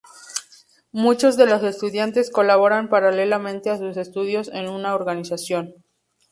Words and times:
Muchos 0.93 1.37
de 1.37 1.45
los 1.45 1.61
estudiantes 1.61 2.31
colaboran 2.31 2.89
paralelamente 2.89 3.69
a 3.69 3.77
sus 3.77 3.97
estudios 3.97 4.49
en 4.51 4.67
una 4.67 4.95
organización. 4.95 5.75